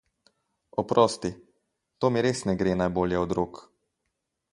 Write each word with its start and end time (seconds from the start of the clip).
Oprosti, 0.83 1.29
to 2.01 2.11
mi 2.15 2.23
res 2.27 2.41
ne 2.51 2.57
gre 2.63 2.73
najbolje 2.81 3.21
od 3.27 3.37
rok. 3.41 3.61